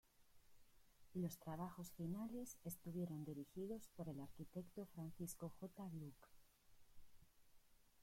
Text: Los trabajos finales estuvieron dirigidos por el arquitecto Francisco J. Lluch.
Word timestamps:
Los 1.13 1.37
trabajos 1.37 1.91
finales 1.91 2.57
estuvieron 2.63 3.23
dirigidos 3.23 3.87
por 3.95 4.09
el 4.09 4.19
arquitecto 4.19 4.87
Francisco 4.95 5.49
J. 5.59 5.91
Lluch. 5.93 6.27